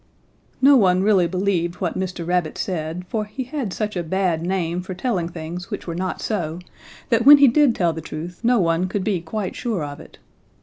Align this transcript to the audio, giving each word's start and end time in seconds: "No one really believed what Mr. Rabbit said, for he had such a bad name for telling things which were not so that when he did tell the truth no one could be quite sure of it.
"No 0.63 0.75
one 0.77 1.03
really 1.03 1.27
believed 1.27 1.75
what 1.75 1.95
Mr. 1.95 2.25
Rabbit 2.25 2.57
said, 2.57 3.05
for 3.07 3.23
he 3.25 3.43
had 3.43 3.71
such 3.71 3.95
a 3.95 4.01
bad 4.01 4.41
name 4.41 4.81
for 4.81 4.95
telling 4.95 5.29
things 5.29 5.69
which 5.69 5.85
were 5.85 5.93
not 5.93 6.21
so 6.21 6.57
that 7.09 7.23
when 7.23 7.37
he 7.37 7.47
did 7.47 7.75
tell 7.75 7.93
the 7.93 8.01
truth 8.01 8.39
no 8.41 8.57
one 8.59 8.87
could 8.87 9.03
be 9.03 9.21
quite 9.21 9.55
sure 9.55 9.83
of 9.83 9.99
it. 9.99 10.17